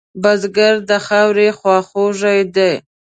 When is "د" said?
0.89-0.91